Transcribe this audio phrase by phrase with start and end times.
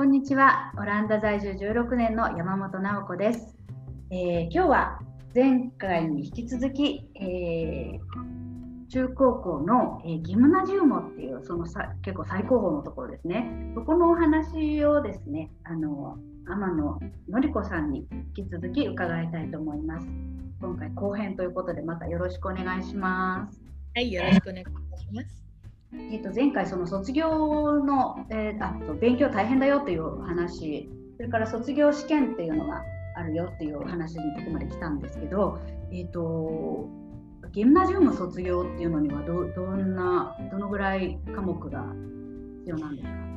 [0.00, 0.72] こんにちは。
[0.78, 3.54] オランダ在住16年の山本直子です。
[4.10, 4.98] えー、今日は
[5.34, 13.72] 前回に引き続き、えー、中高校の、えー、ギムナジウムっていうそのさ結構最高峰のところですね。
[13.74, 16.98] そこのお話をですね、あの天野
[17.28, 20.06] の子さんに引き続き伺いたいと思います。
[20.62, 23.60] 今回後編ということでまたよろしくお願いします。
[23.94, 25.49] はい、よろしくお願いします。
[25.92, 27.28] えー、と前回その卒業
[27.82, 32.82] の、えー、あ勉強大変だよという話それから卒業試験っていうのが
[33.16, 35.58] あるよっていう話にここまで来たんですけど、
[35.90, 36.88] えーと、
[37.52, 41.80] ギムナジウム卒業っていうのにはどどんなどのぐらい科目が
[42.60, 43.30] 必要なんですか？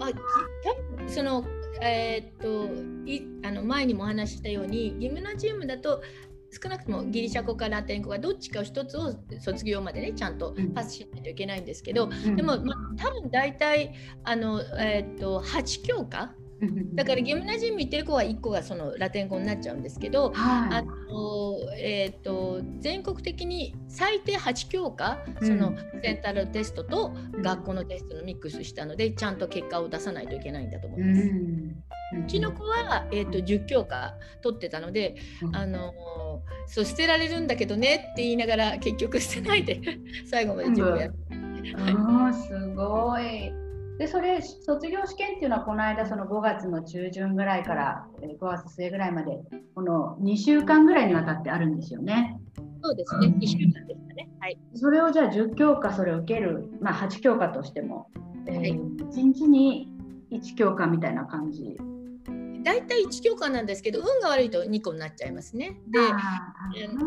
[0.00, 1.44] あその
[1.82, 2.66] えー、っと
[3.08, 6.02] いあの前にも話したようにギムナジウムだと
[6.50, 16.34] 少なくともギリシャ語かラテン語がどっちか一つを卒業までねちゃんとパスしないといけないんですけど、うん、でも、まあ、多分大体あの、えー、っと8教科
[16.94, 20.92] だからギムナジウム行ってる子は1個がそのラテン語になっちゃうんですけど、はい、あの
[21.76, 31.22] えーと、全国的に最低8教科、うん、そのセンタルテストと学校のテストのミックスしたのでちゃんと結果を出さないといけないんだと思います。
[32.14, 35.94] うん、ちの子は、えーと、10教科取ってたので、うん、あの
[36.66, 39.80] そう捨てられるんだけどねって言いながら結局捨てないで
[40.28, 41.14] 最後まで自分やる。
[41.76, 43.67] あすごい。
[43.98, 49.40] でそれ卒業試験っていうのはこの間その5月の中旬ぐらいから5月末ぐらいまで
[49.74, 52.40] この2週間ぐらいにわたってあるんですよね。
[52.80, 54.30] そうですね、2週間でしたね。
[54.38, 58.08] はい、それをじゃあ10教科それを受ける、まあ、8教科としても、
[58.46, 59.88] えーはい、1日に
[60.30, 61.76] 1教科みたいな感じ
[62.62, 65.80] 大体1教科なんですけど運が悪いと2個になっちゃいますね。
[65.88, 66.00] で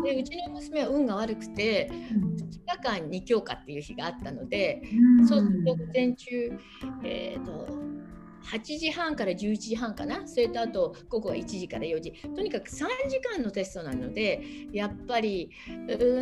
[0.04, 4.82] でうちの娘は運が悪くて2日間2教科っていう日があったので、
[5.18, 6.58] うん、そうすると午前中、
[7.04, 7.68] えーと、
[8.44, 10.26] 8時半から11時半かな？
[10.26, 12.12] それとあと午後は1時から4時。
[12.34, 14.42] とにかく3時間のテストなので
[14.72, 15.50] やっぱり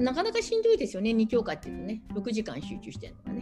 [0.03, 2.03] なかなかしんどいですよね2教科っていうとね。
[2.15, 3.40] 6時間集中してるのがね。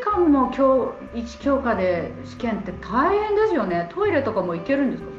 [0.00, 3.88] 時間の教1教科で試験って大変ですよね。
[3.92, 5.09] トイレとかも行けるんですか？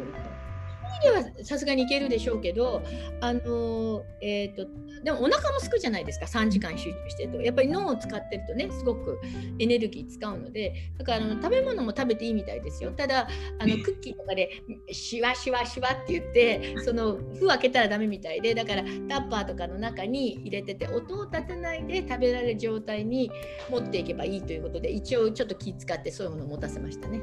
[1.02, 2.81] トイレはさすがに行けるでしょうけど、
[3.22, 4.68] あのえーと、
[5.03, 7.41] でもお腹もすくじゃないですか3時間集中してると。
[7.41, 9.19] やっぱり脳を使ってるとねすごく
[9.59, 10.91] エネルギー使うので。
[10.97, 12.91] だからあの食べ物も食べていいみたいですよ。
[12.91, 13.28] ただ
[13.59, 18.53] あのクッキーとかでシワシワシワって言ってその封開けたらダメみたいで。
[18.53, 18.90] だからタ
[19.25, 23.31] ッパーとかの中に入れてて音を立てないで食べられる状態に
[23.69, 27.22] 持っていけばいいということで一応ちょっと気使ってそういうものを持たせましたね。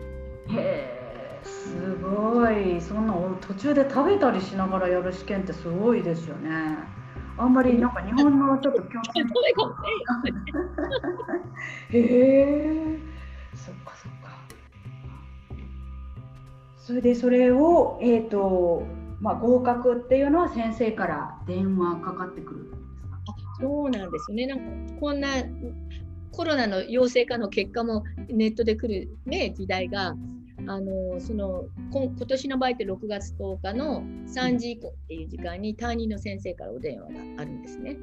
[1.42, 6.50] すごいそんな途中で食べたりしながらやる試験ってすごいですよね。
[7.36, 9.10] あんまりなんか日本のちょっと共通
[11.90, 12.98] へえ
[13.54, 14.30] そっかそっか。
[16.76, 18.82] それでそれをえっ、ー、と
[19.20, 23.36] まあ合格っていうのは先生から電話かかってくるんですか？
[23.60, 24.46] そうなんですよね。
[24.46, 24.64] なんか
[25.00, 25.28] こんな
[26.32, 30.14] コロナの陽性化の結果もネットで来るね時代が
[30.68, 37.96] あのその今年の場合って6月10日の3時以降っていう時間に担任の先生からお電話があるんですね。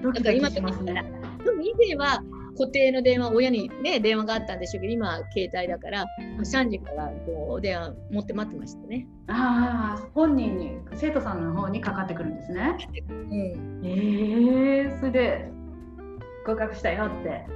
[0.00, 1.10] だから今とったら、で
[1.50, 2.22] も以前は
[2.56, 6.04] 固定の電話、親にね、電話があったんでしょうけど、今は携帯だから、
[6.38, 9.06] 3時からこうお電話持って待ってましたね。
[9.28, 12.76] ああ、本人に、生徒さんの方にかかってくるんですね。
[13.08, 15.48] うん、ええー、それで
[16.46, 17.46] 合格したよって。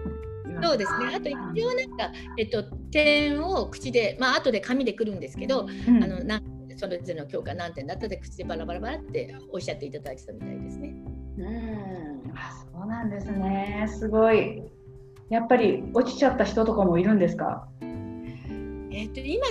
[0.62, 1.14] そうですね。
[1.14, 6.40] あと一応なんか、えっと、点を口で、まあ後で紙でくるんですけど、うん、あのな
[6.76, 10.94] それぞれの教科何点だったで口でバラバラバラっておっしゃっていただいてたみたいですね。
[11.38, 13.86] うん、あそうなんですね。
[13.88, 14.62] すごい。
[15.28, 17.68] やっぱり落ちちゃった人とかもいるんですか？
[18.90, 19.46] えっと今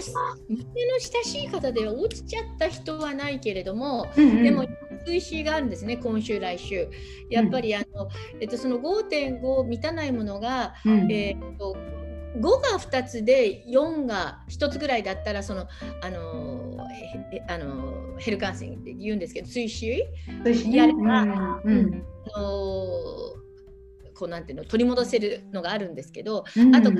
[0.49, 4.65] 娘の親しい方では落ちちゃった人はないけれども、うんうん、でも
[5.07, 6.89] 追試があるんですね今週来週。
[7.29, 8.09] やっぱりあの、
[8.41, 11.77] えっと、その5.5満たないものが、うん、えっと
[12.35, 15.67] 5が2つで4が1つぐらいだったらその
[16.01, 16.77] あの
[17.47, 20.05] あのヘルカンセンって言うんですけど追試
[20.71, 21.21] やれば、
[21.63, 21.71] うん。
[21.71, 23.46] うん、あの
[24.17, 26.91] こうなんていうの取り戻せるのがあるんですけど、うん、あと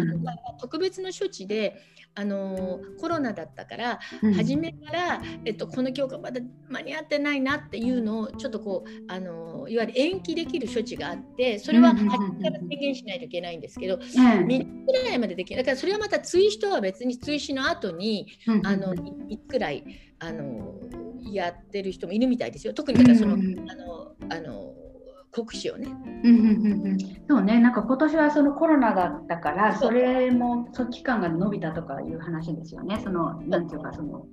[0.59, 1.81] 特別の処置で
[2.13, 19.83] あのコロナだったから、うん、初めから、えっと、この教科まだ間に合ってないなっていうのをちょっとこうあのいわゆる延期できる処置があってそれは初めから宣言しないといけないんですけど、うん、3つぐらいまでできるだからそれはまた追試とは別に追試の後に、うん、あの3つくらい
[20.19, 20.75] あの
[21.31, 22.73] やってる人もいるみたいですよ。
[22.73, 24.73] 特にだからその、あのあの
[25.31, 25.87] 酷使をね。
[26.23, 26.97] うんうんうんうん、
[27.27, 32.99] そうねなんか今年はそのコロナだったからそれもそ期間が伸びたとかいう話ですよね。
[33.03, 34.25] そのなんていうかその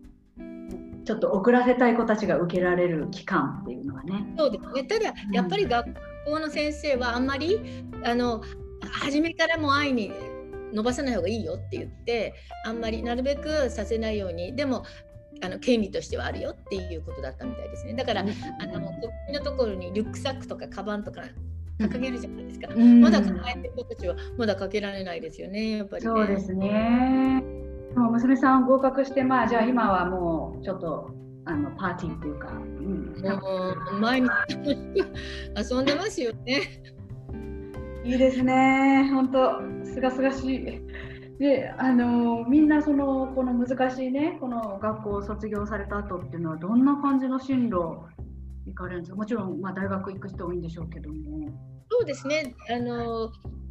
[1.04, 4.34] ちょっと遅らせたい子たちが受けられる期間っていうのはね。
[4.38, 5.94] そうですねただやっぱり学
[6.26, 7.60] 校の先生はあんまり
[8.02, 8.42] あの
[8.80, 10.12] 初めからもう愛に
[10.72, 14.84] 伸ばさない方がいいよって言ってあんまりなるべくさせないようにでも
[15.44, 17.94] あの権利としてはあるよっていうことだったみたいですね。
[17.94, 18.24] だから、あ
[18.66, 18.92] の
[19.26, 21.22] 国のところにリュックサックとかカバンとか
[21.78, 27.42] 掲げるじゃないですか、うん、まだ抱えてる子たちはまだかけられないですよねやっぱり、ね、そうですね。
[27.96, 31.10] もう娘さん合格してまあじゃあ今はもうちょっと
[31.44, 34.28] あのパーティーっていうか、うん、もう毎日
[35.70, 36.62] 遊んでますよね。
[38.04, 39.08] いいですね。
[39.12, 40.80] 本当すがすがしい
[41.38, 48.02] であのみんなそのこの難しいねこの学校を卒業された後っていうのはどんな感じの進路
[48.66, 49.16] 行かれるんですか？
[49.16, 51.48] もちろん、まあ、大学行く人多いんでしょうけども。
[51.90, 52.54] そうですね。
[52.70, 53.30] あの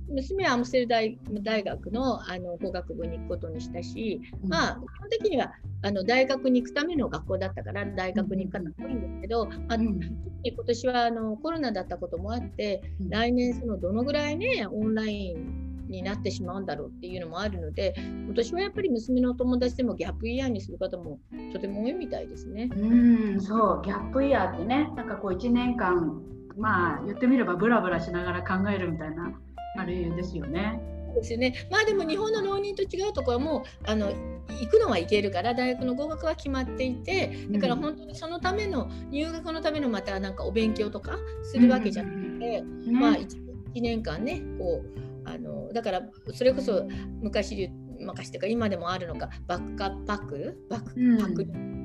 [0.10, 10.12] 娘はアムステル大大学のあの法学部に行くことにしたし、うん、まあ基本的にはあの大学に行くための学校だったから大学に行く方多いんですけど、うん、まあ、特に
[10.54, 15.63] 今年はあのコロナだったこともあって、うん、来年そのどのぐらいねオンライン
[15.94, 21.20] になってしまうんだろうっていうのもあるので今年はやっぱり娘のお友達でもギャップイヤーにする方も
[21.52, 22.70] とても多いみたいですね。
[22.76, 22.86] う
[23.36, 26.22] んそうギャップイヤーってねなんかこう1年間
[26.58, 29.32] まあ言ってみればブラブラしながら考えるみたいな
[29.78, 30.82] あれですよね。
[31.16, 31.68] ですよね。
[31.70, 43.28] まあでも日本の浪人と違うところはもうあの行くのは行けるから大学の合格は決まっていてだから本当にそのための、入学のためのまたなんかお勉強とかするわけじゃなくて、うん、まあ 1,
[43.76, 46.02] 1年間ねこうあのだから
[46.34, 46.88] それこそ
[47.22, 50.66] 昔昔というか今でもあるのかバックパック？
[50.70, 50.88] バック
[51.20, 51.84] パック、うん。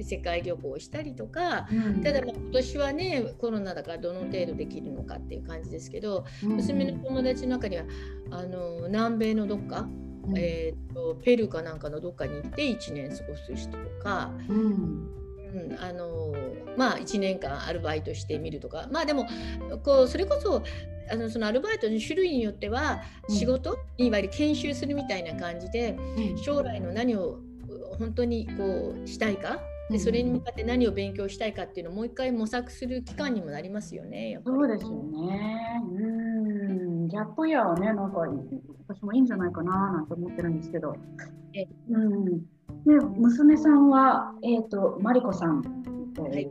[0.00, 7.84] 世界旅行したりとか、うん、ただまあ今年はねコロナだからどの程度できるのかっていう感じですけど、うん、娘の友達の中には
[8.30, 9.88] あの南米のどっか、
[10.28, 14.32] うん、えーと、ペルーかなんかのどっかに行って1年過ごす人とか。
[14.48, 15.27] うん
[15.80, 16.34] あの
[16.76, 19.26] まあ、1年間アルバイトしてみるとかまあでも
[19.82, 20.62] こうそれこそ
[21.10, 27.40] あのそのアルバイトの種類によっては仕事、うん、いわゆる研修するみたいな感じで、うん、将来の何を
[27.98, 29.58] 本当にこうしたいか
[29.90, 34.38] でそれに向かって何を勉強したいかっていうのをもう一回模索する期間にもなりますよね。
[34.44, 35.82] そうですよね。
[35.90, 37.08] うん。
[37.08, 38.18] ギャップイヤーはね、なんか
[38.86, 40.94] 私もいいんじゃないかななんて思ってるんですけど。
[41.54, 42.42] えうん。
[42.88, 45.62] で娘さんはえっ、ー、とマリコさん
[46.14, 46.48] とおっしゃい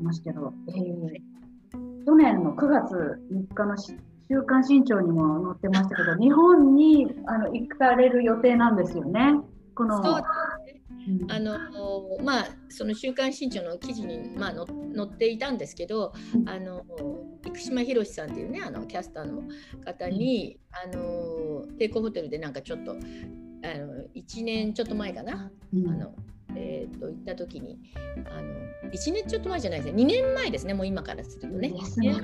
[0.00, 1.36] ますけど、はい、えー
[2.06, 2.94] 去年の9月
[3.32, 9.40] 3日の週刊新潮にも載ってましたけど、 日本にあの行かれる予定なんですよね？
[9.74, 10.22] このあ
[11.40, 11.58] の
[12.22, 14.64] まあその週刊新潮の記事に、まあ、載
[15.04, 16.84] っていたんですけど、うん、あの
[17.42, 19.42] 生島博さんっていうねあのキャスターの
[19.84, 22.96] 方に、うん、あの帝国ホテルでなんかちょっと
[23.74, 26.14] あの1年ちょっと前かな、うん、あの
[26.58, 27.78] えーと、行った時に
[28.30, 30.02] あの1年ちょっと前じゃないですね。
[30.02, 31.70] 2年前ですねもう今からするとね。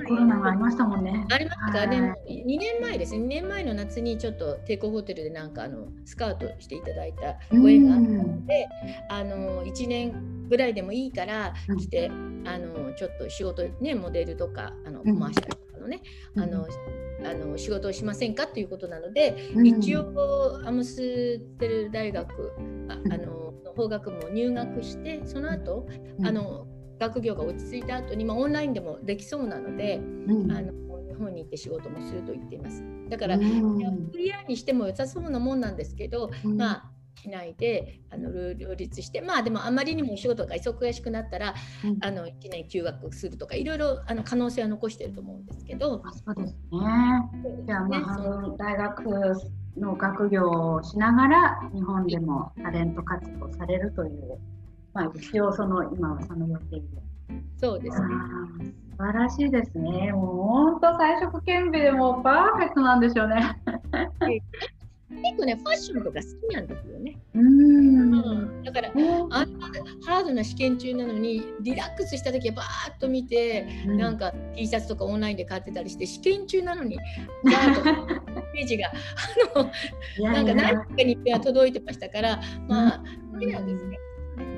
[0.07, 1.25] コロナがありましたもんね。
[1.29, 1.79] ありました。
[1.81, 3.25] かね2年前ですね。
[3.25, 8.67] 2年前の夏にちょっと帝国ホテルでなんかあのスカウトしていただいたご縁があったので、
[9.09, 12.09] あの1年ぐらいでもいいから来て、
[12.45, 15.41] あのちょっと仕事ねモデルとかあのコマーシ
[15.83, 16.01] のね、
[16.35, 16.65] あの
[17.25, 22.51] あの仕事をしませんかということなので、一応アムステル大学
[22.89, 25.87] ああの法学部も入学してその後、
[26.19, 26.67] うん、あの
[26.99, 30.71] 学業が落ち着いた後に、まあ、オンラインでもできそうなので、うん、あの
[31.07, 32.83] 日本に行って仕事もすると言っています。
[33.09, 41.53] だから、うん、クリアにしても良さそうなもんなんですけど、まあしないであの両立してまあでもあまりにもお仕事が忙しくなったら、
[41.85, 46.01] うん、あの1年休学するとかいろいろあの可能性は残してると思うんですけど。
[46.05, 46.57] あそうですね。
[47.65, 49.03] じゃあ、まあ、大学
[49.77, 54.37] の学業をしながら日本でもタレント活動されるという、
[54.93, 56.87] まあ、一応その今はその予定で。
[57.57, 58.07] そうですね。
[58.91, 60.11] 素晴らしいですね。
[60.11, 63.59] もう本当彩色兼備でもパーフェクトなんですよね。
[65.23, 67.17] 結構ね、ファッションとか好きなんですよね。
[67.33, 69.67] うん、だから、あんな
[70.05, 76.97] ハードな試験中なのに、リラックスした時はバーッと見て、うん、なんか T シャツとかオンラインで買ってたりして、試験中なのに、
[77.45, 78.91] バーッとページが、
[79.55, 79.59] あ
[80.19, 83.03] の、なんか何かには届いてましたから、まあ、
[83.33, 83.97] 好きなんですね。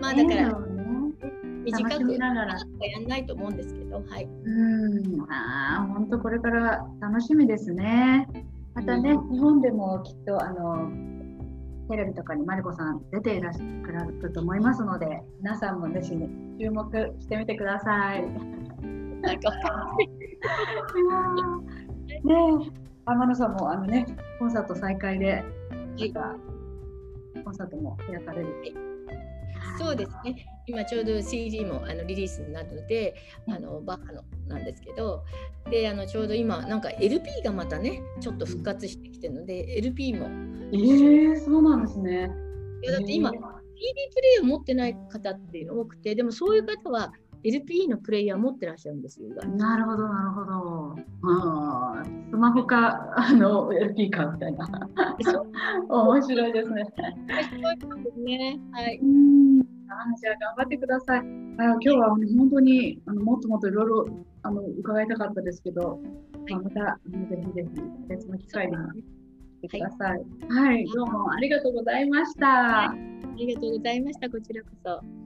[0.01, 0.60] まあ、だから、
[1.65, 4.25] 短くやんないと思うんですけど、はい。
[4.25, 8.27] うん、ああ、本当これから楽しみですね。
[8.75, 10.91] またね、日本でもきっとあの
[11.89, 13.63] テレビとかにマリコさん出ていらっしゃ
[14.03, 16.27] ると思いますので皆さんもぜひ、ね、
[16.60, 18.27] 注目してみてください。
[19.22, 19.51] なんか
[22.24, 22.72] ね
[23.05, 24.05] 天野さんもあのね
[24.39, 25.44] コンサート再開で、
[27.44, 28.95] コンサートも開かれる。
[29.77, 30.48] そうですね。
[30.67, 33.15] 今ちょうど CD もあのリリースになるので、
[33.48, 35.24] あのバッハのなんですけど、
[35.69, 40.25] であのちょうど今なんか LP がまたねちょっと復活してきてるので、LP も。
[40.25, 42.29] えー、そうなんですね。
[42.81, 43.39] いやだって今、CD
[44.13, 47.13] プレイヤー持ってない方って多くて、でもそういう方は
[47.46, 49.30] LP のプレイヤー持ってらっしゃるんですよ。
[49.30, 50.96] なるほど、なるほど。
[51.24, 54.68] あスマホかあの LP かみたいな。
[55.88, 56.84] 面白いですね。
[58.18, 58.60] ね。
[58.72, 58.98] はい。
[58.98, 59.60] うん
[60.20, 61.20] じゃあ頑張ってください。
[61.20, 64.08] あ今日は本当にあのもっともっといろいろ
[64.42, 66.02] あの伺いたかったですけど、
[66.50, 67.00] まあ、また
[67.30, 68.74] ぜひぜひ別の機会に
[69.62, 70.10] 来てください。
[70.10, 72.90] はい、はい、どうもありがとうございました。
[72.90, 72.96] あ
[73.36, 74.30] りがとうございました。
[74.30, 75.25] こちらこそ。